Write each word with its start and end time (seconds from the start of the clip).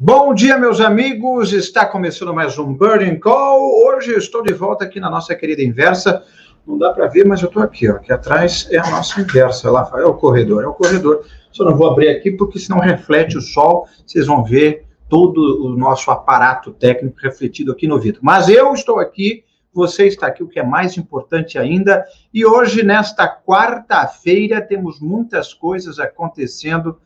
Bom 0.00 0.32
dia, 0.32 0.56
meus 0.56 0.80
amigos. 0.80 1.52
Está 1.52 1.84
começando 1.84 2.32
mais 2.32 2.56
um 2.56 2.72
Burning 2.72 3.18
Call. 3.18 3.84
Hoje 3.84 4.12
eu 4.12 4.18
estou 4.18 4.44
de 4.44 4.54
volta 4.54 4.84
aqui 4.84 5.00
na 5.00 5.10
nossa 5.10 5.34
querida 5.34 5.60
inversa. 5.60 6.22
Não 6.64 6.78
dá 6.78 6.92
para 6.92 7.08
ver, 7.08 7.26
mas 7.26 7.42
eu 7.42 7.48
estou 7.48 7.60
aqui, 7.60 7.90
ó. 7.90 7.96
Aqui 7.96 8.12
atrás 8.12 8.68
é 8.70 8.78
a 8.78 8.88
nossa 8.92 9.20
inversa. 9.20 9.68
Lá 9.68 9.90
é 9.96 10.04
o 10.04 10.14
corredor, 10.14 10.62
é 10.62 10.68
o 10.68 10.72
corredor. 10.72 11.26
Só 11.50 11.64
não 11.64 11.76
vou 11.76 11.90
abrir 11.90 12.10
aqui 12.10 12.30
porque 12.30 12.60
senão 12.60 12.78
reflete 12.78 13.36
o 13.36 13.40
sol. 13.40 13.88
Vocês 14.06 14.28
vão 14.28 14.44
ver 14.44 14.86
todo 15.08 15.66
o 15.66 15.76
nosso 15.76 16.12
aparato 16.12 16.70
técnico 16.70 17.18
refletido 17.20 17.72
aqui 17.72 17.88
no 17.88 17.98
vidro. 17.98 18.20
Mas 18.22 18.48
eu 18.48 18.72
estou 18.74 19.00
aqui, 19.00 19.42
você 19.74 20.06
está 20.06 20.28
aqui, 20.28 20.44
o 20.44 20.48
que 20.48 20.60
é 20.60 20.64
mais 20.64 20.96
importante 20.96 21.58
ainda. 21.58 22.04
E 22.32 22.46
hoje, 22.46 22.84
nesta 22.84 23.26
quarta-feira, 23.26 24.60
temos 24.60 25.00
muitas 25.00 25.52
coisas 25.52 25.98
acontecendo 25.98 27.00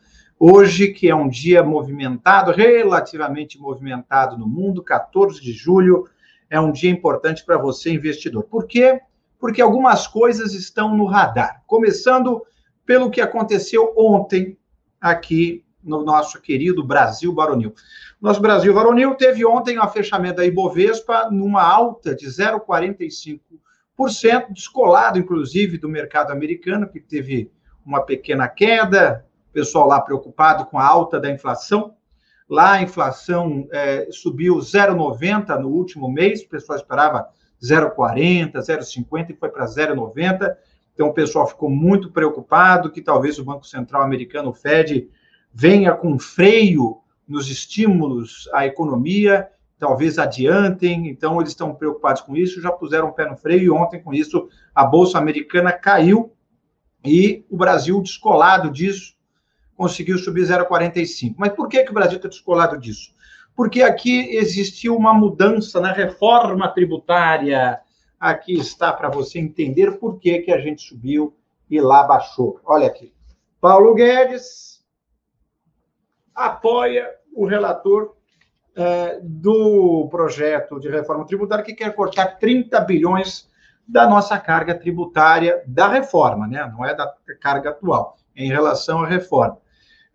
Hoje, 0.45 0.89
que 0.89 1.09
é 1.09 1.15
um 1.15 1.29
dia 1.29 1.63
movimentado, 1.63 2.51
relativamente 2.51 3.57
movimentado 3.57 4.37
no 4.37 4.45
mundo, 4.45 4.83
14 4.83 5.41
de 5.41 5.53
julho, 5.53 6.05
é 6.49 6.59
um 6.59 6.69
dia 6.69 6.91
importante 6.91 7.45
para 7.45 7.57
você, 7.57 7.93
investidor. 7.93 8.43
Por 8.43 8.67
quê? 8.67 8.99
Porque 9.39 9.61
algumas 9.61 10.05
coisas 10.05 10.53
estão 10.53 10.97
no 10.97 11.05
radar. 11.05 11.63
Começando 11.65 12.45
pelo 12.85 13.09
que 13.09 13.21
aconteceu 13.21 13.93
ontem 13.97 14.57
aqui 14.99 15.63
no 15.81 16.03
nosso 16.03 16.41
querido 16.41 16.83
Brasil 16.83 17.31
Baronil. 17.31 17.73
Nosso 18.19 18.41
Brasil 18.41 18.73
Baronil 18.73 19.15
teve 19.15 19.45
ontem 19.45 19.77
a 19.77 19.87
fechamento 19.87 20.35
da 20.35 20.45
Ibovespa 20.45 21.29
numa 21.31 21.63
alta 21.63 22.13
de 22.13 22.25
0,45%, 22.27 23.39
descolado, 24.49 25.17
inclusive, 25.17 25.77
do 25.77 25.87
mercado 25.87 26.33
americano, 26.33 26.89
que 26.89 26.99
teve 26.99 27.49
uma 27.85 28.01
pequena 28.01 28.49
queda, 28.49 29.25
pessoal 29.53 29.87
lá 29.87 30.01
preocupado 30.01 30.65
com 30.65 30.77
a 30.77 30.85
alta 30.85 31.19
da 31.19 31.29
inflação. 31.31 31.95
Lá 32.49 32.73
a 32.73 32.81
inflação 32.81 33.67
é, 33.71 34.07
subiu 34.11 34.57
0,90 34.57 35.57
no 35.59 35.69
último 35.69 36.11
mês, 36.11 36.41
o 36.41 36.49
pessoal 36.49 36.77
esperava 36.77 37.29
0,40, 37.63 38.53
0,50 38.55 39.29
e 39.29 39.33
foi 39.33 39.49
para 39.49 39.65
0,90. 39.65 40.55
Então 40.93 41.07
o 41.07 41.13
pessoal 41.13 41.47
ficou 41.47 41.69
muito 41.69 42.11
preocupado 42.11 42.91
que 42.91 43.01
talvez 43.01 43.39
o 43.39 43.45
Banco 43.45 43.65
Central 43.65 44.01
americano, 44.01 44.49
o 44.49 44.53
Fed, 44.53 45.09
venha 45.53 45.93
com 45.93 46.19
freio 46.19 46.99
nos 47.27 47.49
estímulos 47.49 48.49
à 48.53 48.65
economia, 48.65 49.47
talvez 49.79 50.19
adiantem. 50.19 51.07
Então 51.07 51.39
eles 51.39 51.51
estão 51.51 51.73
preocupados 51.73 52.21
com 52.21 52.35
isso, 52.35 52.61
já 52.61 52.71
puseram 52.71 53.07
o 53.07 53.13
pé 53.13 53.29
no 53.29 53.37
freio 53.37 53.63
e 53.63 53.69
ontem 53.71 54.01
com 54.01 54.13
isso 54.13 54.49
a 54.75 54.83
bolsa 54.83 55.17
americana 55.17 55.71
caiu 55.71 56.33
e 57.03 57.45
o 57.49 57.57
Brasil 57.57 58.01
descolado 58.01 58.69
disso 58.69 59.12
conseguiu 59.75 60.17
subir 60.17 60.45
0,45. 60.45 61.35
Mas 61.37 61.53
por 61.53 61.67
que, 61.67 61.83
que 61.83 61.91
o 61.91 61.93
Brasil 61.93 62.17
está 62.17 62.27
descolado 62.27 62.77
disso? 62.77 63.13
Porque 63.55 63.81
aqui 63.81 64.35
existiu 64.35 64.95
uma 64.95 65.13
mudança 65.13 65.79
na 65.79 65.91
reforma 65.91 66.67
tributária. 66.69 67.79
Aqui 68.19 68.53
está 68.53 68.91
para 68.91 69.09
você 69.09 69.39
entender 69.39 69.99
por 69.99 70.19
que, 70.19 70.39
que 70.39 70.51
a 70.51 70.59
gente 70.59 70.81
subiu 70.81 71.35
e 71.69 71.79
lá 71.79 72.03
baixou. 72.03 72.59
Olha 72.65 72.87
aqui. 72.87 73.13
Paulo 73.59 73.93
Guedes 73.93 74.83
apoia 76.33 77.09
o 77.35 77.45
relator 77.45 78.15
é, 78.75 79.19
do 79.21 80.07
projeto 80.09 80.79
de 80.79 80.89
reforma 80.89 81.25
tributária 81.25 81.63
que 81.63 81.73
quer 81.73 81.93
cortar 81.95 82.39
30 82.39 82.79
bilhões 82.81 83.49
da 83.87 84.07
nossa 84.07 84.37
carga 84.39 84.73
tributária 84.73 85.63
da 85.67 85.87
reforma, 85.87 86.47
né? 86.47 86.65
não 86.75 86.85
é 86.85 86.95
da 86.95 87.13
carga 87.39 87.69
atual, 87.69 88.17
em 88.35 88.49
relação 88.49 89.03
à 89.03 89.07
reforma. 89.07 89.57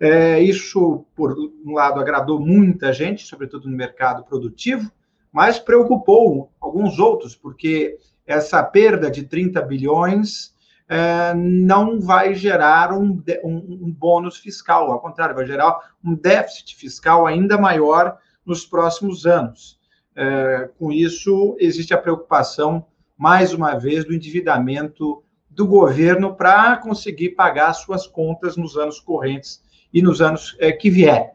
É, 0.01 0.41
isso, 0.41 1.05
por 1.17 1.37
um 1.37 1.73
lado, 1.73 2.01
agradou 2.01 2.39
muita 2.39 2.93
gente, 2.93 3.27
sobretudo 3.27 3.69
no 3.69 3.77
mercado 3.77 4.23
produtivo, 4.25 4.91
mas 5.33 5.59
preocupou 5.59 6.53
alguns 6.61 6.99
outros, 6.99 7.35
porque 7.35 7.99
essa 8.27 8.63
perda 8.63 9.11
de 9.11 9.25
30 9.25 9.61
bilhões 9.63 10.55
é, 10.89 11.35
não 11.35 12.01
vai 12.01 12.35
gerar 12.35 12.93
um, 12.93 13.23
um, 13.45 13.57
um, 13.87 13.93
bônus 13.93 14.39
fiscal, 14.39 14.91
ao 14.93 15.01
contrário, 15.01 15.35
vai 15.35 15.47
gerar 15.47 15.77
um 16.03 16.15
déficit 16.15 16.77
fiscal 16.77 17.27
ainda 17.27 17.59
maior 17.59 18.19
nos 18.47 18.65
próximos 18.65 19.27
anos. 19.27 19.79
É, 20.15 20.71
com 20.79 20.93
isso, 20.93 21.57
existe 21.59 21.93
a 21.93 21.99
preocupação, 21.99 22.87
mais 23.17 23.53
uma 23.53 23.77
vez, 23.77 24.05
do 24.05 24.15
endividamento 24.15 25.23
do 25.51 25.67
governo 25.67 26.37
para 26.37 26.77
conseguir 26.77 27.31
pagar 27.31 27.73
suas 27.73 28.07
contas 28.07 28.57
nos 28.57 28.77
anos 28.77 29.01
correntes 29.01 29.61
e 29.93 30.03
nos 30.03 30.21
anos 30.21 30.57
é, 30.59 30.73
que 30.73 30.91
vier. 30.91 31.35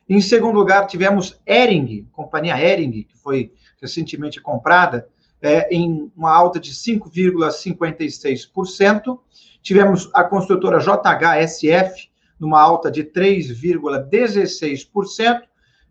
Em 0.09 0.21
segundo 0.21 0.57
lugar, 0.57 0.87
tivemos 0.87 1.41
Ering, 1.47 2.09
companhia 2.13 2.61
Ering, 2.61 3.05
que 3.05 3.17
foi 3.17 3.53
recentemente 3.81 4.41
comprada, 4.41 5.09
é, 5.41 5.73
em 5.75 6.13
uma 6.15 6.31
alta 6.31 6.61
de 6.61 6.73
5,56%. 6.73 9.19
Tivemos 9.63 10.11
a 10.13 10.23
construtora 10.23 10.79
JHSF, 10.79 12.11
numa 12.39 12.61
alta 12.61 12.91
de 12.91 13.05
3,16%. 13.05 15.41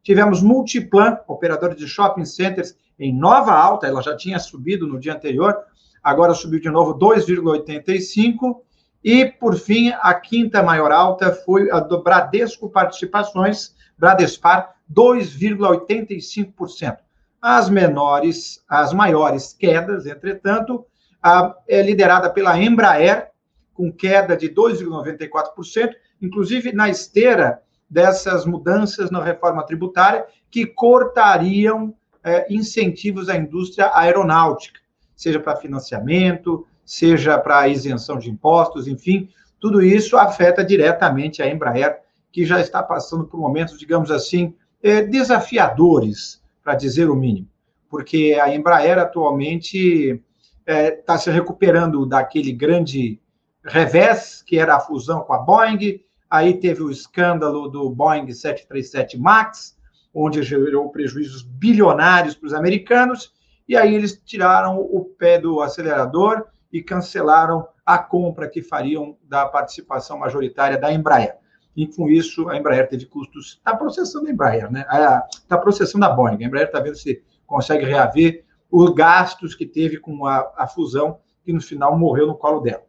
Tivemos 0.03 0.43
Multiplan, 0.43 1.17
operadora 1.27 1.73
de 1.73 1.87
shopping 1.87 2.25
centers, 2.25 2.77
em 2.99 3.11
nova 3.11 3.53
alta, 3.53 3.87
ela 3.87 3.99
já 4.01 4.15
tinha 4.15 4.37
subido 4.37 4.85
no 4.85 4.99
dia 4.99 5.13
anterior, 5.13 5.57
agora 6.03 6.35
subiu 6.35 6.59
de 6.59 6.69
novo 6.69 6.93
2,85%. 6.99 8.61
E, 9.03 9.25
por 9.25 9.57
fim, 9.57 9.91
a 10.01 10.13
quinta 10.13 10.61
maior 10.61 10.91
alta 10.91 11.33
foi 11.33 11.71
a 11.71 11.79
do 11.79 12.03
Bradesco 12.03 12.69
Participações, 12.69 13.73
Bradespar, 13.97 14.75
2,85%. 14.93 16.97
As 17.41 17.69
menores, 17.69 18.63
as 18.69 18.93
maiores 18.93 19.53
quedas, 19.53 20.05
entretanto, 20.05 20.85
a, 21.21 21.55
é 21.67 21.81
liderada 21.81 22.29
pela 22.29 22.57
Embraer, 22.61 23.31
com 23.73 23.91
queda 23.91 24.37
de 24.37 24.47
2,94%, 24.49 25.89
inclusive 26.21 26.71
na 26.71 26.87
esteira 26.89 27.63
dessas 27.89 28.45
mudanças 28.45 29.09
na 29.09 29.23
reforma 29.23 29.65
tributária 29.65 30.27
que 30.49 30.67
cortariam 30.67 31.93
é, 32.23 32.53
incentivos 32.53 33.27
à 33.27 33.35
indústria 33.35 33.91
aeronáutica, 33.93 34.79
seja 35.15 35.39
para 35.39 35.57
financiamento, 35.57 36.67
seja 36.85 37.37
para 37.37 37.67
isenção 37.67 38.17
de 38.17 38.29
impostos, 38.29 38.87
enfim, 38.87 39.29
tudo 39.59 39.81
isso 39.81 40.17
afeta 40.17 40.63
diretamente 40.63 41.41
a 41.41 41.47
Embraer, 41.47 41.99
que 42.31 42.45
já 42.45 42.59
está 42.59 42.81
passando 42.81 43.25
por 43.25 43.39
momentos, 43.39 43.77
digamos 43.77 44.09
assim, 44.09 44.55
eh, 44.81 45.03
desafiadores, 45.03 46.41
para 46.63 46.75
dizer 46.75 47.09
o 47.09 47.15
mínimo, 47.15 47.47
porque 47.89 48.39
a 48.41 48.53
Embraer 48.53 48.97
atualmente 48.97 50.21
está 50.65 51.13
eh, 51.15 51.17
se 51.17 51.29
recuperando 51.29 52.05
daquele 52.05 52.51
grande 52.51 53.19
revés, 53.63 54.43
que 54.45 54.57
era 54.57 54.75
a 54.75 54.79
fusão 54.79 55.21
com 55.21 55.33
a 55.33 55.39
Boeing, 55.39 56.01
aí 56.29 56.55
teve 56.55 56.81
o 56.81 56.89
escândalo 56.89 57.67
do 57.67 57.89
Boeing 57.89 58.31
737 58.31 59.19
MAX, 59.19 59.77
onde 60.13 60.41
gerou 60.43 60.89
prejuízos 60.89 61.43
bilionários 61.43 62.35
para 62.35 62.47
os 62.47 62.53
americanos, 62.53 63.33
e 63.67 63.77
aí 63.77 63.93
eles 63.93 64.19
tiraram 64.25 64.79
o 64.79 65.05
pé 65.05 65.39
do 65.39 65.61
acelerador 65.61 66.45
e 66.71 66.81
cancelaram 66.81 67.67
a 67.85 67.97
compra 67.97 68.49
que 68.49 68.61
fariam 68.61 69.17
da 69.23 69.45
participação 69.45 70.17
majoritária 70.17 70.77
da 70.77 70.91
Embraer. 70.91 71.35
E 71.75 71.87
com 71.87 72.09
isso, 72.09 72.49
a 72.49 72.57
Embraer 72.57 72.87
teve 72.89 73.05
custos. 73.05 73.57
Está 73.57 73.75
processando 73.75 74.27
a 74.27 74.31
Embraer, 74.31 74.71
né? 74.71 74.85
Está 75.31 75.57
processando 75.57 76.05
a 76.05 76.09
Boeing. 76.09 76.43
A 76.43 76.47
Embraer 76.47 76.67
está 76.67 76.79
vendo 76.79 76.95
se 76.95 77.23
consegue 77.45 77.85
reaver 77.85 78.45
os 78.69 78.93
gastos 78.93 79.55
que 79.55 79.65
teve 79.65 79.97
com 79.97 80.25
a, 80.25 80.51
a 80.57 80.67
fusão, 80.67 81.19
que 81.43 81.51
no 81.51 81.61
final 81.61 81.97
morreu 81.97 82.27
no 82.27 82.35
colo 82.35 82.61
dela. 82.61 82.83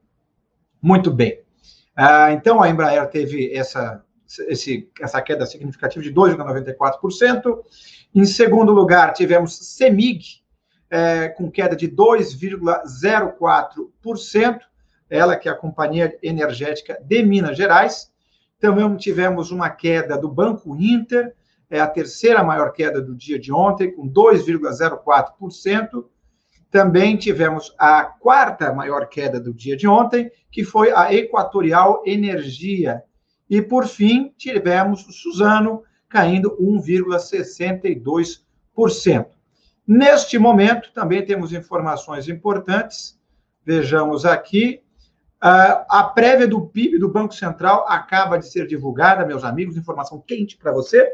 Muito 0.81 1.11
bem. 1.11 1.43
Ah, 1.97 2.33
então, 2.33 2.63
a 2.63 2.69
Embraer 2.69 3.09
teve 3.11 3.55
essa, 3.55 4.05
esse, 4.49 4.91
essa 5.01 5.21
queda 5.21 5.47
significativa 5.47 6.03
de 6.03 6.13
2,94%. 6.13 7.59
Em 8.15 8.25
segundo 8.25 8.73
lugar, 8.73 9.13
tivemos 9.13 9.77
CEMIG, 9.77 10.42
é, 10.93 11.29
com 11.31 11.51
queda 11.51 11.75
de 11.75 11.89
2,04%, 11.89 14.61
ela 15.09 15.35
que 15.37 15.49
é 15.49 15.53
a 15.53 15.57
Companhia 15.57 16.15
Energética 16.23 17.03
de 17.03 17.23
Minas 17.23 17.57
Gerais. 17.57 18.13
Também 18.61 18.95
tivemos 18.97 19.51
uma 19.51 19.71
queda 19.71 20.19
do 20.19 20.29
Banco 20.29 20.77
Inter, 20.77 21.35
é 21.71 21.81
a 21.81 21.87
terceira 21.87 22.45
maior 22.45 22.75
queda 22.75 23.01
do 23.01 23.15
dia 23.15 23.39
de 23.39 23.51
ontem, 23.51 23.91
com 23.91 24.07
2,04%. 24.07 26.05
Também 26.71 27.17
tivemos 27.17 27.75
a 27.79 28.05
quarta 28.05 28.71
maior 28.75 29.09
queda 29.09 29.41
do 29.41 29.55
dia 29.55 29.75
de 29.75 29.89
ontem, 29.89 30.31
que 30.51 30.63
foi 30.63 30.93
a 30.93 31.11
Equatorial 31.15 32.03
Energia. 32.05 33.03
E, 33.49 33.63
por 33.63 33.87
fim, 33.87 34.35
tivemos 34.37 35.09
o 35.09 35.13
Suzano 35.13 35.85
caindo 36.07 36.55
1,62%. 36.61 39.32
Neste 39.87 40.37
momento, 40.39 40.91
também 40.93 41.25
temos 41.25 41.53
informações 41.53 42.29
importantes. 42.29 43.17
Vejamos 43.65 44.25
aqui. 44.25 44.83
A 45.41 46.05
prévia 46.05 46.47
do 46.47 46.69
PIB 46.69 46.99
do 46.99 47.09
Banco 47.09 47.35
Central 47.35 47.85
acaba 47.89 48.39
de 48.39 48.49
ser 48.49 48.69
divulgada, 48.69 49.27
meus 49.27 49.43
amigos, 49.43 49.77
informação 49.77 50.21
quente 50.21 50.57
para 50.57 50.71
você. 50.71 51.13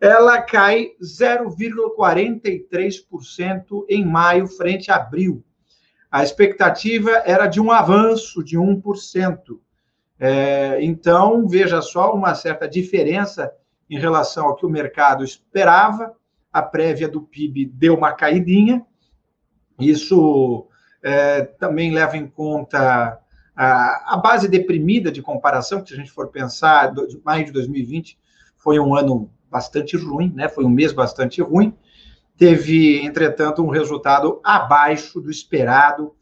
Ela 0.00 0.42
cai 0.42 0.88
0,43% 1.00 3.84
em 3.88 4.04
maio 4.04 4.48
frente 4.48 4.90
a 4.90 4.96
abril. 4.96 5.44
A 6.10 6.24
expectativa 6.24 7.12
era 7.24 7.46
de 7.46 7.60
um 7.60 7.70
avanço 7.70 8.42
de 8.42 8.58
1%. 8.58 9.60
É, 10.18 10.82
então, 10.82 11.46
veja 11.46 11.80
só 11.80 12.12
uma 12.12 12.34
certa 12.34 12.68
diferença 12.68 13.52
em 13.88 14.00
relação 14.00 14.46
ao 14.46 14.56
que 14.56 14.66
o 14.66 14.70
mercado 14.70 15.22
esperava 15.22 16.12
a 16.52 16.62
prévia 16.62 17.08
do 17.08 17.22
PIB 17.22 17.66
deu 17.66 17.94
uma 17.94 18.12
caidinha. 18.12 18.84
Isso 19.78 20.66
é, 21.02 21.42
também 21.42 21.92
leva 21.92 22.16
em 22.16 22.26
conta 22.26 23.20
a, 23.54 24.14
a, 24.14 24.16
base 24.16 24.48
deprimida 24.48 25.10
de 25.10 25.22
comparação, 25.22 25.82
que 25.82 25.88
se 25.88 25.94
a 25.94 25.96
gente 25.96 26.10
for 26.10 26.28
pensar, 26.28 26.88
do, 26.88 27.06
maio 27.24 27.44
de 27.44 27.52
2020 27.52 28.18
foi 28.56 28.78
um 28.78 28.94
ano 28.94 29.30
bastante 29.50 29.96
ruim, 29.96 30.32
né? 30.34 30.48
foi 30.48 30.64
um 30.64 30.70
mês 30.70 30.92
bastante 30.92 31.40
ruim. 31.40 31.76
Teve, 32.36 33.04
entretanto, 33.04 33.62
um 33.62 33.68
resultado 33.68 34.40
abaixo 34.42 35.20
do 35.20 35.30
esperado. 35.30 36.14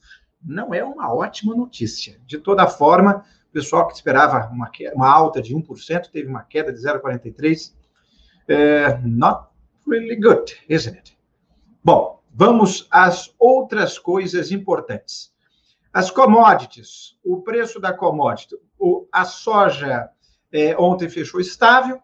Não 0.42 0.72
é 0.72 0.82
uma 0.82 1.12
ótima 1.12 1.54
notícia. 1.54 2.18
De 2.26 2.38
toda 2.38 2.66
forma, 2.66 3.24
o 3.50 3.52
pessoal 3.52 3.86
que 3.86 3.94
esperava 3.94 4.48
uma, 4.48 4.70
uma 4.94 5.08
alta 5.08 5.40
de 5.40 5.54
1% 5.54 6.10
teve 6.10 6.28
uma 6.28 6.42
queda 6.42 6.72
de 6.72 6.80
0,43%. 6.80 7.72
É, 8.48 8.98
not 9.04 9.48
really 9.88 10.16
good, 10.16 10.54
isn't 10.68 10.96
it? 10.96 11.16
Bom, 11.82 12.20
vamos 12.34 12.86
às 12.90 13.34
outras 13.38 13.98
coisas 13.98 14.52
importantes. 14.52 15.32
As 15.92 16.10
commodities, 16.10 17.16
o 17.24 17.40
preço 17.40 17.80
da 17.80 17.92
commodity, 17.92 18.56
o, 18.78 19.06
a 19.10 19.24
soja 19.24 20.10
é, 20.52 20.76
ontem 20.78 21.08
fechou 21.08 21.40
estável, 21.40 22.00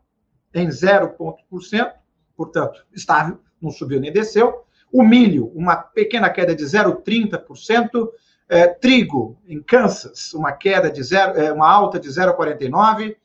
em 0.55 0.69
0,1%, 0.69 1.93
portanto, 2.37 2.87
estável, 2.93 3.39
não 3.61 3.71
subiu 3.71 4.01
nem 4.01 4.13
desceu. 4.13 4.65
O 4.93 5.03
milho, 5.03 5.47
uma 5.55 5.77
pequena 5.77 6.31
queda 6.31 6.55
de 6.55 6.65
0,30%. 6.65 8.09
É, 8.47 8.69
trigo, 8.69 9.39
em 9.49 9.61
Kansas, 9.63 10.35
uma 10.35 10.53
queda 10.53 10.91
de 10.91 11.03
zero, 11.03 11.33
é, 11.41 11.51
uma 11.51 11.69
alta 11.69 11.99
de 11.99 12.09
0,49%. 12.09 13.17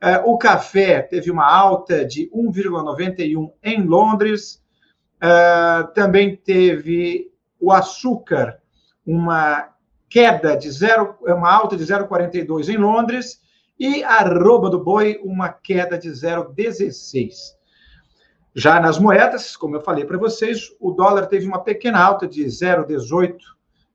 É, 0.00 0.18
o 0.18 0.36
café 0.36 1.00
teve 1.02 1.30
uma 1.30 1.50
alta 1.50 2.04
de 2.04 2.30
1,91 2.30 3.50
em 3.62 3.82
Londres. 3.82 4.62
É, 5.20 5.82
também 5.94 6.36
teve 6.36 7.30
o 7.58 7.72
açúcar, 7.72 8.60
uma 9.06 9.70
queda 10.08 10.56
de 10.56 10.70
zero, 10.70 11.16
uma 11.22 11.50
alta 11.50 11.76
de 11.76 11.84
0,42 11.84 12.68
em 12.68 12.76
Londres. 12.76 13.40
E 13.78 14.02
a 14.04 14.20
arroba 14.20 14.70
do 14.70 14.82
boi, 14.82 15.20
uma 15.22 15.50
queda 15.50 15.98
de 15.98 16.08
0,16. 16.10 17.56
Já 18.54 18.80
nas 18.80 18.98
moedas, 18.98 19.54
como 19.54 19.76
eu 19.76 19.82
falei 19.82 20.04
para 20.06 20.16
vocês, 20.16 20.74
o 20.80 20.90
dólar 20.92 21.26
teve 21.26 21.46
uma 21.46 21.58
pequena 21.58 22.02
alta 22.02 22.26
de 22.26 22.42
0,18% 22.44 23.36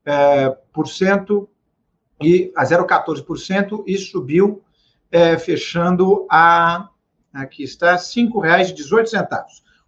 é, 0.05 0.49
por 0.71 0.87
cento 0.87 1.49
e 2.21 2.51
a 2.55 2.63
0,14% 2.63 3.83
e 3.87 3.97
subiu 3.97 4.63
é, 5.11 5.37
fechando 5.37 6.25
a, 6.29 6.87
aqui 7.33 7.63
está, 7.63 7.91
R$ 7.91 7.97
5,18. 7.97 9.27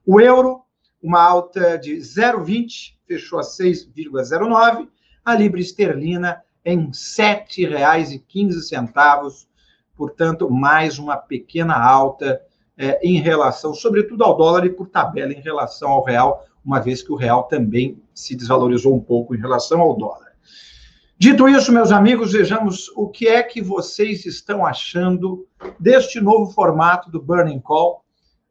O 0.06 0.20
euro, 0.20 0.64
uma 1.02 1.22
alta 1.22 1.78
de 1.78 1.96
0,20, 1.96 2.96
fechou 3.08 3.40
a 3.40 3.44
6,09. 3.44 4.90
A 5.24 5.36
libra 5.36 5.62
esterlina 5.62 6.44
em 6.66 6.80
R$ 6.80 6.92
7,15, 6.92 9.48
portanto, 9.96 10.50
mais 10.50 11.00
uma 11.00 11.16
pequena 11.16 11.81
alta 11.81 12.42
é, 12.78 13.00
em 13.08 13.22
relação, 13.22 13.74
sobretudo 13.74 14.24
ao 14.24 14.36
dólar 14.36 14.66
e 14.66 14.69
por 14.69 14.90
tabela 14.90 15.31
em 15.31 15.42
relação 15.42 15.92
ao 15.92 16.04
real, 16.04 16.46
uma 16.66 16.80
vez 16.80 17.02
que 17.02 17.12
o 17.12 17.16
real 17.16 17.44
também 17.44 18.02
se 18.14 18.36
desvalorizou 18.36 18.96
um 18.96 19.00
pouco 19.00 19.36
em 19.36 19.40
relação 19.40 19.81
ao 19.81 19.96
dólar. 19.96 20.34
Dito 21.18 21.48
isso, 21.48 21.71
meus 21.71 21.92
amigos, 21.92 22.33
vejamos 22.33 22.89
o 22.95 23.07
que 23.07 23.27
é 23.27 23.42
que 23.44 23.62
vocês 23.62 24.25
estão 24.25 24.65
achando 24.65 25.47
deste 25.80 26.19
novo 26.19 26.52
formato 26.52 27.09
do 27.09 27.21
Burning 27.21 27.59
Call, 27.59 28.04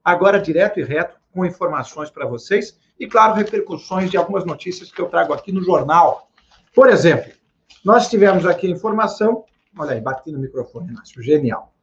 agora 0.02 0.40
direto 0.40 0.78
e 0.80 0.84
reto, 0.84 1.16
com 1.32 1.44
informações 1.44 2.08
para 2.08 2.26
vocês 2.26 2.78
e, 2.98 3.06
claro, 3.06 3.34
repercussões 3.34 4.10
de 4.10 4.16
algumas 4.16 4.44
notícias 4.44 4.92
que 4.92 5.00
eu 5.00 5.08
trago 5.08 5.32
aqui 5.32 5.50
no 5.50 5.62
jornal. 5.62 6.30
Por 6.74 6.88
exemplo, 6.88 7.32
nós 7.84 8.08
tivemos 8.08 8.46
aqui 8.46 8.68
a 8.68 8.70
informação, 8.70 9.44
olha 9.76 9.92
aí, 9.92 10.00
bati 10.00 10.30
no 10.30 10.38
microfone, 10.38 10.92
Márcio, 10.92 11.22
genial, 11.22 11.74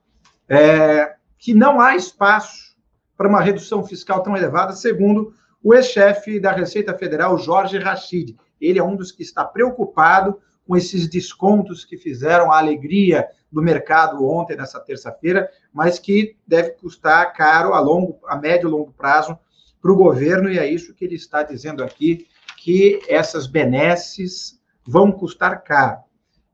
é, 0.48 1.16
que 1.38 1.54
não 1.54 1.82
há 1.82 1.96
espaço 1.96 2.76
para 3.18 3.28
uma 3.28 3.42
redução 3.42 3.84
fiscal 3.86 4.24
tão 4.24 4.36
elevada, 4.36 4.74
segundo 4.74 5.34
o 5.62 5.74
ex-chefe 5.74 6.40
da 6.40 6.52
Receita 6.52 6.98
Federal, 6.98 7.38
Jorge 7.38 7.78
Rachid. 7.78 8.38
Ele 8.62 8.80
é 8.80 8.84
um 8.84 8.96
dos 8.96 9.12
que 9.12 9.24
está 9.24 9.44
preocupado 9.44 10.40
com 10.70 10.78
esses 10.78 11.10
descontos 11.10 11.84
que 11.84 11.98
fizeram 11.98 12.52
a 12.52 12.60
alegria 12.60 13.28
do 13.52 13.60
mercado 13.60 14.24
ontem, 14.24 14.56
nessa 14.56 14.80
terça-feira, 14.80 15.50
mas 15.74 15.98
que 15.98 16.38
deve 16.46 16.74
custar 16.74 17.34
caro 17.34 17.74
a 17.74 17.80
longo, 17.80 18.20
a 18.28 18.36
médio 18.36 18.70
e 18.70 18.72
longo 18.72 18.94
prazo 18.94 19.36
para 19.82 19.92
o 19.92 19.96
governo, 19.96 20.48
e 20.48 20.60
é 20.60 20.72
isso 20.72 20.94
que 20.94 21.06
ele 21.06 21.16
está 21.16 21.42
dizendo 21.42 21.84
aqui, 21.84 22.28
que 22.56 23.02
essas 23.10 23.48
benesses 23.48 24.62
vão 24.86 25.12
custar 25.12 25.64
caro. 25.64 26.02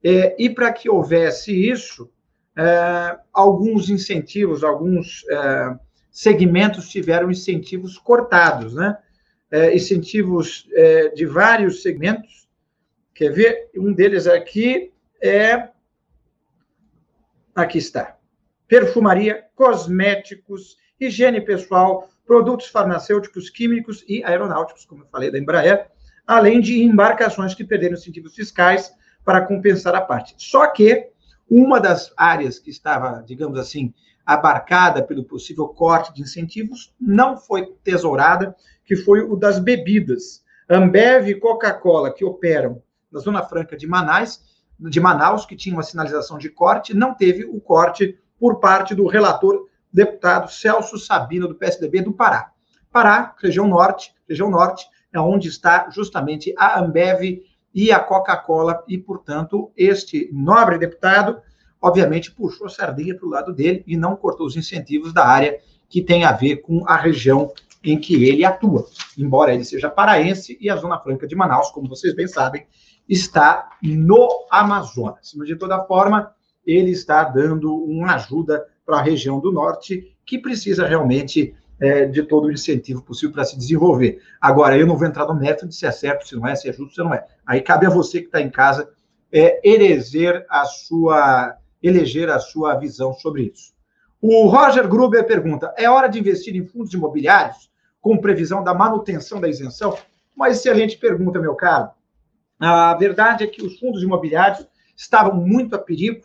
É, 0.01 0.33
e 0.41 0.49
para 0.49 0.71
que 0.71 0.89
houvesse 0.89 1.51
isso, 1.51 2.09
é, 2.57 3.17
alguns 3.33 3.89
incentivos, 3.89 4.63
alguns 4.63 5.25
é, 5.29 5.75
segmentos 6.09 6.87
tiveram 6.87 7.29
incentivos 7.29 7.97
cortados, 7.97 8.75
né? 8.75 8.97
É, 9.51 9.75
incentivos 9.75 10.69
é, 10.71 11.09
de 11.09 11.25
vários 11.25 11.81
segmentos 11.81 12.44
Quer 13.15 13.31
ver? 13.31 13.69
Um 13.77 13.93
deles 13.93 14.27
aqui 14.27 14.91
é. 15.23 15.69
Aqui 17.55 17.77
está. 17.77 18.17
Perfumaria, 18.67 19.45
cosméticos, 19.55 20.75
higiene 20.99 21.39
pessoal, 21.39 22.09
produtos 22.25 22.67
farmacêuticos, 22.67 23.49
químicos 23.49 24.03
e 24.05 24.21
aeronáuticos, 24.21 24.83
como 24.83 25.03
eu 25.03 25.07
falei 25.07 25.31
da 25.31 25.39
Embraer, 25.39 25.87
além 26.27 26.59
de 26.59 26.83
embarcações 26.83 27.53
que 27.53 27.63
perderam 27.63 27.93
incentivos 27.93 28.35
fiscais 28.35 28.93
para 29.23 29.45
compensar 29.45 29.95
a 29.95 30.01
parte. 30.01 30.35
Só 30.37 30.67
que 30.67 31.09
uma 31.49 31.79
das 31.79 32.11
áreas 32.17 32.59
que 32.59 32.69
estava, 32.69 33.23
digamos 33.25 33.57
assim, 33.57 33.93
abarcada 34.25 35.01
pelo 35.01 35.23
possível 35.23 35.69
corte 35.69 36.13
de 36.13 36.21
incentivos 36.21 36.93
não 36.99 37.37
foi 37.37 37.67
tesourada, 37.81 38.53
que 38.83 38.97
foi 38.97 39.21
o 39.21 39.37
das 39.37 39.57
bebidas. 39.57 40.43
Ambev 40.67 41.29
e 41.29 41.39
Coca-Cola, 41.39 42.11
que 42.11 42.25
operam 42.25 42.83
na 43.11 43.19
Zona 43.19 43.43
Franca 43.43 43.77
de 43.77 43.87
Manaus, 43.87 44.41
de 44.79 44.99
Manaus, 44.99 45.45
que 45.45 45.55
tinha 45.55 45.75
uma 45.75 45.83
sinalização 45.83 46.37
de 46.37 46.49
corte, 46.49 46.93
não 46.93 47.13
teve 47.13 47.45
o 47.45 47.59
corte 47.59 48.19
por 48.39 48.59
parte 48.59 48.93
do 48.93 49.07
relator 49.07 49.67
deputado 49.91 50.51
Celso 50.51 50.97
Sabino, 50.97 51.47
do 51.47 51.55
PSDB 51.55 52.01
do 52.01 52.13
Pará. 52.13 52.51
Pará, 52.91 53.33
região 53.41 53.67
norte, 53.67 54.13
região 54.27 54.49
norte, 54.49 54.85
é 55.13 55.19
onde 55.19 55.47
está 55.47 55.89
justamente 55.89 56.53
a 56.57 56.79
Ambev 56.79 57.41
e 57.73 57.91
a 57.91 57.99
Coca-Cola, 57.99 58.83
e, 58.87 58.97
portanto, 58.97 59.71
este 59.75 60.29
nobre 60.31 60.77
deputado, 60.77 61.41
obviamente, 61.81 62.31
puxou 62.31 62.67
a 62.67 62.69
sardinha 62.69 63.15
para 63.15 63.25
o 63.25 63.29
lado 63.29 63.53
dele 63.53 63.83
e 63.87 63.97
não 63.97 64.15
cortou 64.15 64.45
os 64.45 64.55
incentivos 64.55 65.13
da 65.13 65.25
área 65.25 65.59
que 65.89 66.01
tem 66.01 66.25
a 66.25 66.31
ver 66.31 66.57
com 66.57 66.87
a 66.87 66.95
região 66.95 67.51
em 67.85 67.99
que 67.99 68.27
ele 68.27 68.43
atua. 68.43 68.85
Embora 69.17 69.53
ele 69.53 69.63
seja 69.63 69.89
paraense 69.89 70.57
e 70.59 70.69
a 70.69 70.75
Zona 70.75 70.99
Franca 70.99 71.27
de 71.27 71.35
Manaus, 71.35 71.69
como 71.69 71.87
vocês 71.87 72.15
bem 72.15 72.27
sabem, 72.27 72.65
está 73.07 73.69
no 73.81 74.47
Amazonas. 74.49 75.33
Mas, 75.37 75.47
de 75.47 75.55
toda 75.55 75.83
forma, 75.85 76.33
ele 76.65 76.91
está 76.91 77.23
dando 77.23 77.73
uma 77.75 78.15
ajuda 78.15 78.65
para 78.85 78.97
a 78.97 79.01
região 79.01 79.39
do 79.39 79.51
norte, 79.51 80.15
que 80.25 80.39
precisa 80.39 80.87
realmente 80.87 81.55
é, 81.79 82.05
de 82.05 82.23
todo 82.23 82.45
o 82.45 82.51
incentivo 82.51 83.03
possível 83.03 83.33
para 83.33 83.45
se 83.45 83.57
desenvolver. 83.57 84.19
Agora, 84.41 84.77
eu 84.77 84.87
não 84.87 84.97
vou 84.97 85.07
entrar 85.07 85.27
no 85.27 85.35
método 85.35 85.69
de 85.69 85.75
se 85.75 85.85
é 85.85 85.91
certo, 85.91 86.27
se 86.27 86.35
não 86.35 86.47
é, 86.47 86.55
se 86.55 86.67
é 86.67 86.73
justo, 86.73 86.95
se 86.95 87.03
não 87.03 87.13
é. 87.13 87.25
Aí 87.45 87.61
cabe 87.61 87.85
a 87.85 87.89
você 87.89 88.19
que 88.19 88.27
está 88.27 88.41
em 88.41 88.49
casa 88.49 88.89
é, 89.31 89.59
eleger 89.63 90.45
a 90.49 90.65
sua 90.65 91.57
eleger 91.83 92.29
a 92.31 92.39
sua 92.39 92.75
visão 92.75 93.13
sobre 93.13 93.51
isso. 93.53 93.73
O 94.19 94.47
Roger 94.47 94.87
Gruber 94.87 95.25
pergunta: 95.27 95.73
é 95.77 95.89
hora 95.89 96.07
de 96.07 96.19
investir 96.19 96.55
em 96.55 96.65
fundos 96.65 96.93
imobiliários 96.93 97.69
com 98.05 98.19
previsão 98.19 98.63
da 98.63 98.71
manutenção 98.71 99.41
da 99.41 99.49
isenção? 99.49 99.97
Uma 100.35 100.49
excelente 100.49 100.95
pergunta, 100.95 101.39
meu 101.39 101.55
caro. 101.55 101.89
A 102.59 102.93
verdade 102.93 103.43
é 103.43 103.47
que 103.47 103.63
os 103.63 103.79
fundos 103.79 104.03
imobiliários 104.03 104.63
estavam 104.95 105.33
muito 105.33 105.75
a 105.75 105.79
perigo 105.79 106.21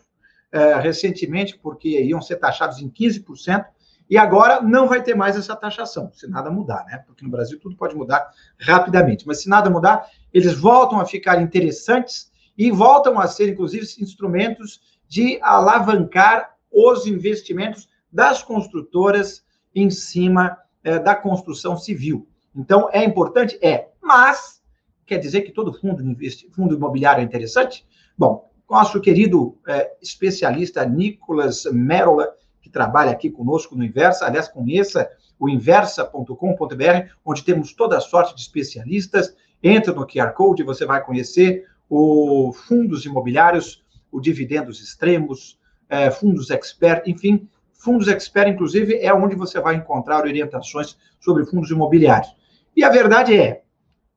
é, 0.51 0.75
recentemente, 0.75 1.57
porque 1.57 1.99
iam 2.03 2.21
ser 2.21 2.35
taxados 2.35 2.79
em 2.79 2.87
15%, 2.87 3.65
e 4.07 4.15
agora 4.15 4.61
não 4.61 4.87
vai 4.87 5.01
ter 5.01 5.15
mais 5.15 5.35
essa 5.35 5.55
taxação, 5.55 6.11
se 6.13 6.27
nada 6.27 6.51
mudar, 6.51 6.85
né? 6.85 6.99
Porque 6.99 7.25
no 7.25 7.31
Brasil 7.31 7.59
tudo 7.59 7.75
pode 7.75 7.95
mudar 7.95 8.29
rapidamente. 8.59 9.25
Mas 9.25 9.41
se 9.41 9.49
nada 9.49 9.67
mudar, 9.67 10.07
eles 10.31 10.53
voltam 10.53 10.99
a 10.99 11.05
ficar 11.05 11.41
interessantes 11.41 12.31
e 12.55 12.69
voltam 12.69 13.19
a 13.19 13.25
ser, 13.25 13.49
inclusive, 13.49 13.87
instrumentos 13.99 14.81
de 15.07 15.39
alavancar 15.41 16.53
os 16.71 17.07
investimentos 17.07 17.89
das 18.13 18.43
construtoras 18.43 19.43
em 19.73 19.89
cima 19.89 20.59
é, 20.83 20.99
da 20.99 21.15
construção 21.15 21.77
civil. 21.77 22.27
Então, 22.55 22.89
é 22.91 23.03
importante? 23.03 23.57
É. 23.61 23.89
Mas, 24.01 24.61
quer 25.05 25.17
dizer 25.17 25.41
que 25.41 25.51
todo 25.51 25.73
fundo, 25.73 26.03
fundo 26.51 26.75
imobiliário 26.75 27.21
é 27.21 27.23
interessante? 27.23 27.85
Bom, 28.17 28.49
nosso 28.69 28.99
querido 29.01 29.57
é, 29.67 29.91
especialista 30.01 30.85
Nicolas 30.85 31.65
Merola, 31.65 32.33
que 32.61 32.69
trabalha 32.69 33.11
aqui 33.11 33.29
conosco 33.29 33.75
no 33.75 33.83
Inversa, 33.83 34.25
aliás, 34.25 34.47
conheça 34.47 35.09
o 35.39 35.49
inversa.com.br, 35.49 37.09
onde 37.25 37.43
temos 37.43 37.73
toda 37.73 37.97
a 37.97 38.01
sorte 38.01 38.35
de 38.35 38.41
especialistas. 38.41 39.35
Entra 39.63 39.93
no 39.93 40.05
QR 40.05 40.33
Code, 40.33 40.63
você 40.63 40.85
vai 40.85 41.03
conhecer 41.03 41.65
o 41.89 42.53
fundos 42.53 43.05
imobiliários, 43.05 43.83
o 44.11 44.21
dividendos 44.21 44.81
extremos, 44.81 45.59
é, 45.89 46.09
fundos 46.09 46.49
expert, 46.49 47.07
enfim, 47.07 47.49
fundos 47.81 48.07
expert, 48.07 48.47
inclusive, 48.47 48.95
é 48.99 49.13
onde 49.13 49.35
você 49.35 49.59
vai 49.59 49.75
encontrar 49.75 50.23
orientações 50.23 50.97
sobre 51.19 51.45
fundos 51.45 51.71
imobiliários. 51.71 52.35
E 52.75 52.83
a 52.83 52.89
verdade 52.89 53.35
é, 53.35 53.63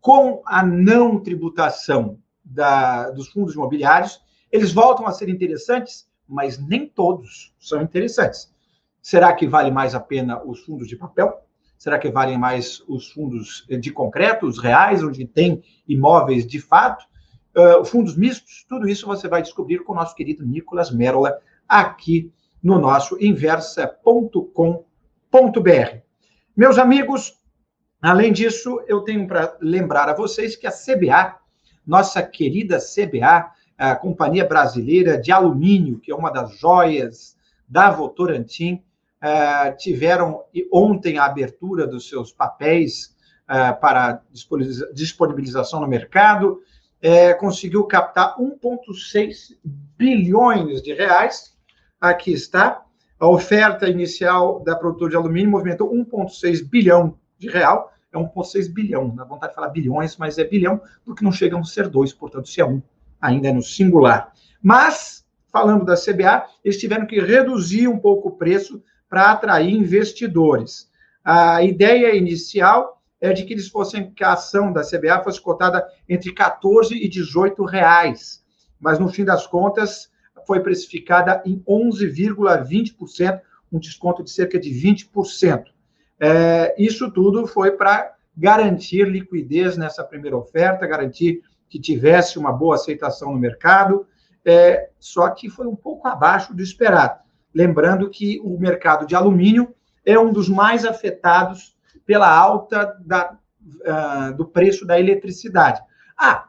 com 0.01 0.43
a 0.45 0.63
não 0.63 1.19
tributação 1.19 2.19
da, 2.45 3.11
dos 3.11 3.29
fundos 3.29 3.55
imobiliários, 3.55 4.21
eles 4.53 4.73
voltam 4.73 5.07
a 5.07 5.13
ser 5.13 5.31
interessantes, 5.31 6.07
mas 6.29 6.59
nem 6.59 6.87
todos 6.87 7.55
são 7.59 7.81
interessantes. 7.81 8.53
Será 9.01 9.33
que 9.33 9.47
vale 9.47 9.71
mais 9.71 9.95
a 9.95 10.01
pena 10.01 10.43
os 10.45 10.61
fundos 10.61 10.87
de 10.87 10.97
papel? 10.97 11.43
Será 11.79 11.99
que 11.99 12.11
valem 12.11 12.39
mais 12.39 12.83
os 12.87 13.11
fundos 13.13 13.67
de 13.69 13.91
concreto, 13.91 14.47
os 14.47 14.59
reais, 14.59 15.03
onde 15.03 15.27
tem 15.27 15.63
imóveis 15.89 16.47
de 16.47 16.61
fato? 16.61 17.05
Uh, 17.57 17.85
fundos 17.85 18.17
mistos? 18.17 18.65
Tudo 18.69 18.89
isso 18.89 19.07
você 19.07 19.27
vai 19.27 19.43
descobrir 19.43 19.85
com 19.85 19.93
o 19.93 19.97
nosso 19.97 20.15
querido 20.15 20.47
Nicolas 20.47 20.91
Merola 20.91 21.39
aqui 21.69 22.33
no 22.65 22.79
nosso 22.79 23.23
inversa.com.br. 23.23 25.99
Meus 26.57 26.79
amigos, 26.79 27.39
além 28.01 28.33
disso, 28.33 28.83
eu 28.89 29.03
tenho 29.03 29.29
para 29.29 29.55
lembrar 29.61 30.09
a 30.09 30.15
vocês 30.15 30.57
que 30.57 30.67
a 30.67 30.73
CBA, 30.73 31.37
nossa 31.87 32.23
querida 32.23 32.79
CBA, 32.79 33.51
a 33.77 33.95
Companhia 33.95 34.47
Brasileira 34.47 35.19
de 35.19 35.31
Alumínio, 35.31 36.01
que 36.01 36.11
é 36.11 36.15
uma 36.15 36.31
das 36.31 36.59
joias 36.59 37.37
da 37.69 37.91
Votorantim, 37.91 38.83
é, 39.21 39.73
tiveram 39.73 40.45
ontem 40.73 41.19
a 41.19 41.27
abertura 41.27 41.87
dos 41.87 42.09
seus 42.09 42.33
papéis 42.33 43.15
é, 43.47 43.73
para 43.73 44.23
disponibilização 44.95 45.81
no 45.81 45.87
mercado, 45.87 46.63
é, 47.03 47.35
conseguiu 47.35 47.85
captar 47.85 48.39
1,6 48.39 49.59
bilhões 49.99 50.81
de 50.81 50.95
reais. 50.95 51.54
Aqui 52.05 52.35
está. 52.35 52.83
A 53.19 53.27
oferta 53.27 53.89
inicial 53.89 54.63
da 54.63 54.77
produtora 54.77 55.13
de 55.13 55.17
alumínio 55.17 55.53
movimentou 55.53 55.91
1,6 55.91 56.63
bilhão 56.63 57.19
de 57.39 57.49
real. 57.49 57.91
É 58.13 58.19
1,6 58.19 58.71
bilhão. 58.71 59.17
Dá 59.17 59.25
vontade 59.25 59.53
de 59.53 59.55
falar 59.55 59.71
bilhões, 59.71 60.15
mas 60.19 60.37
é 60.37 60.45
bilhão, 60.45 60.83
porque 61.03 61.25
não 61.25 61.33
chegam 61.33 61.61
a 61.61 61.65
ser 61.65 61.89
dois, 61.89 62.13
portanto, 62.13 62.47
se 62.51 62.61
é 62.61 62.67
um, 62.67 62.83
ainda 63.19 63.49
é 63.49 63.53
no 63.55 63.63
singular. 63.63 64.35
Mas, 64.63 65.25
falando 65.51 65.83
da 65.83 65.95
CBA, 65.95 66.45
eles 66.63 66.79
tiveram 66.79 67.07
que 67.07 67.19
reduzir 67.19 67.89
um 67.89 67.99
pouco 67.99 68.29
o 68.29 68.37
preço 68.37 68.83
para 69.09 69.33
atrair 69.33 69.73
investidores. 69.73 70.91
A 71.25 71.63
ideia 71.63 72.15
inicial 72.15 73.01
é 73.19 73.33
de 73.33 73.45
que 73.45 73.55
eles 73.55 73.69
fossem 73.69 74.11
que 74.11 74.23
a 74.23 74.35
ação 74.35 74.71
da 74.71 74.83
CBA 74.83 75.25
fosse 75.25 75.41
cotada 75.41 75.83
entre 76.07 76.35
14 76.35 76.95
e 76.95 77.09
18 77.09 77.65
reais, 77.65 78.45
mas 78.79 78.99
no 78.99 79.09
fim 79.09 79.25
das 79.25 79.47
contas 79.47 80.13
foi 80.47 80.61
precificada 80.61 81.43
em 81.45 81.63
11,20%, 81.69 83.41
um 83.73 83.79
desconto 83.79 84.23
de 84.23 84.31
cerca 84.31 84.59
de 84.59 84.71
20%. 84.71 85.65
É, 86.21 86.75
isso 86.79 87.11
tudo 87.11 87.47
foi 87.47 87.73
para 87.73 88.15
garantir 88.37 89.09
liquidez 89.09 89.77
nessa 89.77 90.05
primeira 90.05 90.37
oferta, 90.37 90.87
garantir 90.87 91.43
que 91.69 91.79
tivesse 91.79 92.39
uma 92.39 92.53
boa 92.53 92.77
aceitação 92.77 93.33
no 93.33 93.39
mercado, 93.39 94.07
é, 94.45 94.91
só 94.99 95.29
que 95.31 95.49
foi 95.49 95.67
um 95.67 95.77
pouco 95.77 96.07
abaixo 96.07 96.55
do 96.55 96.63
esperado. 96.63 97.21
Lembrando 97.55 98.11
que 98.11 98.41
o 98.45 98.59
mercado 98.59 99.07
de 99.07 99.15
alumínio 99.15 99.75
é 100.05 100.19
um 100.19 100.33
dos 100.33 100.49
mais 100.49 100.85
afetados 100.85 101.77
pela 102.05 102.29
alta 102.29 102.97
da, 103.01 103.37
uh, 103.65 104.37
do 104.37 104.45
preço 104.47 104.87
da 104.87 104.99
eletricidade. 104.99 105.81
Ah, 106.17 106.47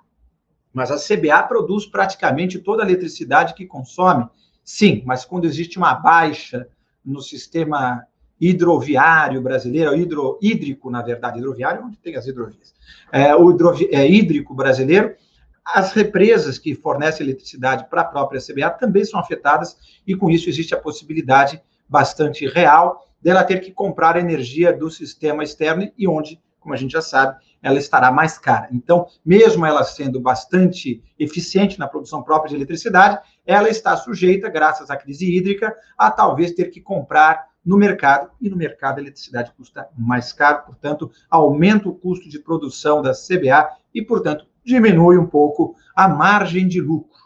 mas 0.75 0.91
a 0.91 0.97
CBA 0.97 1.41
produz 1.43 1.85
praticamente 1.85 2.59
toda 2.59 2.83
a 2.83 2.85
eletricidade 2.85 3.53
que 3.53 3.65
consome. 3.65 4.27
Sim, 4.61 5.01
mas 5.05 5.23
quando 5.23 5.45
existe 5.45 5.77
uma 5.77 5.93
baixa 5.95 6.67
no 7.03 7.21
sistema 7.21 8.05
hidroviário 8.39 9.41
brasileiro, 9.41 9.95
hidro, 9.95 10.37
hídrico, 10.41 10.91
na 10.91 11.01
verdade, 11.01 11.37
hidroviário, 11.37 11.85
onde 11.85 11.95
tem 11.97 12.17
as 12.17 12.27
hidrovias. 12.27 12.75
É, 13.09 13.33
o 13.33 13.51
hidrovi, 13.51 13.87
é, 13.89 14.05
hídrico 14.05 14.53
brasileiro, 14.53 15.15
as 15.63 15.93
represas 15.93 16.59
que 16.59 16.75
fornecem 16.75 17.25
eletricidade 17.25 17.89
para 17.89 18.01
a 18.01 18.05
própria 18.05 18.41
CBA 18.41 18.69
também 18.71 19.05
são 19.05 19.17
afetadas, 19.17 19.77
e 20.05 20.13
com 20.13 20.29
isso 20.29 20.49
existe 20.49 20.75
a 20.75 20.79
possibilidade 20.79 21.61
bastante 21.87 22.45
real 22.45 23.07
dela 23.21 23.45
ter 23.45 23.61
que 23.61 23.71
comprar 23.71 24.17
energia 24.17 24.73
do 24.73 24.91
sistema 24.91 25.41
externo 25.41 25.89
e 25.97 26.05
onde, 26.05 26.37
como 26.59 26.73
a 26.73 26.77
gente 26.77 26.91
já 26.91 27.01
sabe, 27.01 27.37
ela 27.65 27.79
estará 27.79 28.11
mais 28.11 28.37
cara. 28.37 28.69
Então, 28.71 29.07
mesmo 29.25 29.65
ela 29.65 29.83
sendo 29.83 30.19
bastante 30.19 31.03
eficiente 31.17 31.79
na 31.79 31.87
produção 31.87 32.21
própria 32.21 32.49
de 32.49 32.55
eletricidade, 32.55 33.19
ela 33.43 33.67
está 33.67 33.97
sujeita, 33.97 34.49
graças 34.49 34.91
à 34.91 34.95
crise 34.95 35.35
hídrica, 35.35 35.75
a 35.97 36.11
talvez 36.11 36.51
ter 36.51 36.65
que 36.65 36.79
comprar 36.79 37.47
no 37.65 37.75
mercado, 37.75 38.29
e 38.39 38.51
no 38.51 38.55
mercado 38.55 38.99
a 38.99 39.01
eletricidade 39.01 39.51
custa 39.57 39.89
mais 39.97 40.31
caro, 40.31 40.67
portanto, 40.67 41.11
aumenta 41.27 41.89
o 41.89 41.95
custo 41.95 42.29
de 42.29 42.37
produção 42.37 43.01
da 43.01 43.13
CBA 43.13 43.67
e, 43.91 43.99
portanto, 44.03 44.45
diminui 44.63 45.17
um 45.17 45.25
pouco 45.25 45.75
a 45.95 46.07
margem 46.07 46.67
de 46.67 46.79
lucro. 46.79 47.19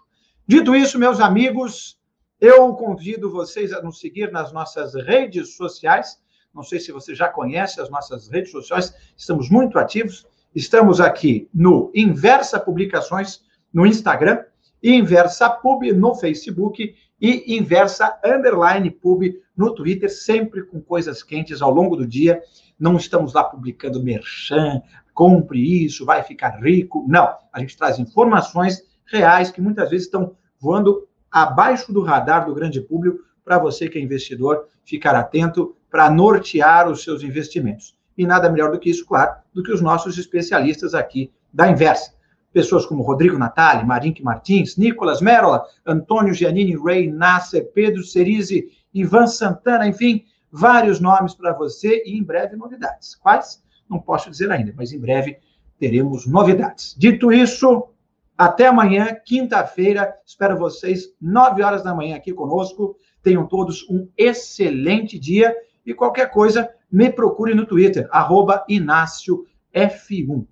Dito 0.48 0.74
isso, 0.74 0.98
meus 0.98 1.19
amigos, 1.19 2.00
eu 2.39 2.74
convido 2.75 3.29
vocês 3.29 3.74
a 3.74 3.81
nos 3.81 4.00
seguir 4.00 4.31
nas 4.31 4.53
nossas 4.53 4.96
redes 4.96 5.58
sociais. 5.58 6.17
Não 6.53 6.63
sei 6.63 6.79
se 6.79 6.91
você 6.91 7.13
já 7.13 7.27
conhece 7.27 7.79
as 7.79 7.89
nossas 7.89 8.27
redes 8.27 8.51
sociais, 8.51 8.94
estamos 9.15 9.50
muito 9.50 9.77
ativos. 9.77 10.25
Estamos 10.53 11.00
aqui 11.00 11.48
no 11.53 11.91
Inversa 11.94 12.60
Publicações 12.60 13.41
no 13.72 13.86
Instagram, 13.86 14.44
Inversa 14.82 15.48
Pub 15.48 15.84
no 15.94 16.15
Facebook 16.15 16.96
e 17.22 17.56
Inversa 17.56 18.20
Underline 18.25 18.89
Pub 18.89 19.24
no 19.56 19.75
Twitter, 19.75 20.10
sempre 20.10 20.63
com 20.63 20.82
coisas 20.82 21.22
quentes 21.22 21.62
ao 21.62 21.72
longo 21.72 21.96
do 21.96 22.08
dia. 22.08 22.41
Não 22.79 22.98
estamos 22.98 23.34
lá 23.34 23.44
publicando 23.44 24.01
merchan, 24.01 24.82
compre 25.13 25.86
isso, 25.86 26.03
vai 26.03 26.24
ficar 26.24 26.60
rico. 26.62 27.06
Não, 27.08 27.32
a 27.53 27.60
gente 27.60 27.77
traz 27.77 28.00
informações 28.00 28.82
reais 29.06 29.51
que 29.51 29.62
muitas 29.62 29.89
vezes 29.89 30.08
estão 30.08 30.36
voando 30.60 31.08
abaixo 31.29 31.94
do 31.94 32.01
radar 32.01 32.48
do 32.48 32.56
grande 32.56 32.82
público 32.82 33.20
para 33.46 33.60
você 33.60 33.88
que 33.88 34.00
é 34.00 34.01
investidor 34.01 34.68
ficar 34.84 35.13
atento 35.13 35.75
para 35.89 36.10
nortear 36.10 36.89
os 36.89 37.03
seus 37.03 37.24
investimentos. 37.24 37.96
E 38.17 38.25
nada 38.25 38.50
melhor 38.50 38.72
do 38.72 38.79
que 38.79 38.89
isso, 38.89 39.05
claro, 39.05 39.36
do 39.53 39.63
que 39.63 39.72
os 39.72 39.81
nossos 39.81 40.17
especialistas 40.17 40.93
aqui 40.93 41.31
da 41.53 41.69
Inversa. 41.69 42.13
Pessoas 42.51 42.86
como 42.86 43.03
Rodrigo 43.03 43.38
Natali, 43.38 43.86
Marink 43.86 44.24
Martins, 44.24 44.75
Nicolas 44.75 45.22
Merola, 45.22 45.63
Antônio 45.86 46.34
Giannini, 46.34 46.75
Ray 46.75 47.12
Nasser, 47.12 47.72
Pedro 47.74 48.03
Cerise, 48.03 48.69
Ivan 48.93 49.27
Santana, 49.27 49.88
enfim, 49.88 50.25
vários 50.51 51.00
nomes 51.00 51.34
para 51.34 51.53
você 51.53 52.03
e 52.05 52.17
em 52.17 52.24
breve 52.24 52.55
novidades. 52.55 53.15
Quais? 53.15 53.63
Não 53.89 54.00
posso 54.00 54.29
dizer 54.29 54.51
ainda, 54.51 54.74
mas 54.75 54.91
em 54.91 55.00
breve 55.00 55.38
teremos 55.79 56.25
novidades. 56.27 56.96
Dito 56.98 57.31
isso, 57.31 57.89
até 58.38 58.67
amanhã, 58.67 59.15
quinta-feira. 59.25 60.13
Espero 60.25 60.58
vocês, 60.58 61.13
nove 61.22 61.63
horas 61.63 61.84
da 61.84 61.96
manhã, 61.96 62.15
aqui 62.15 62.34
conosco. 62.34 62.96
Tenham 63.22 63.46
todos 63.46 63.88
um 63.89 64.08
excelente 64.17 65.19
dia 65.19 65.55
e 65.86 65.93
qualquer 65.93 66.29
coisa, 66.29 66.69
me 66.91 67.12
procure 67.12 67.53
no 67.53 67.65
Twitter, 67.65 68.07
arroba 68.12 68.65
Inácio 68.67 69.45
F1. 69.74 70.45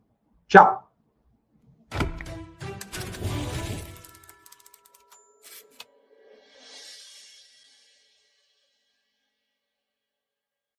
Tchau! 0.47 0.86